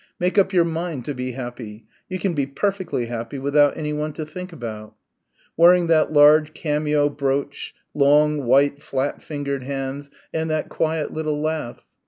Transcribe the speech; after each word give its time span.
"Make 0.19 0.39
up 0.39 0.51
your 0.51 0.65
mind 0.65 1.05
to 1.05 1.13
be 1.13 1.33
happy. 1.33 1.85
You 2.09 2.17
can 2.17 2.33
be 2.33 2.47
perfectly 2.47 3.05
happy 3.05 3.37
without 3.37 3.77
anyone 3.77 4.13
to 4.13 4.25
think 4.25 4.51
about...." 4.51 4.95
Wearing 5.55 5.85
that 5.85 6.11
large 6.11 6.55
cameo 6.55 7.07
brooch 7.07 7.75
long, 7.93 8.45
white, 8.45 8.81
flat 8.81 9.21
fingered 9.21 9.61
hands 9.61 10.09
and 10.33 10.49
that 10.49 10.69
quiet 10.69 11.13
little 11.13 11.39
laugh.... 11.39 11.85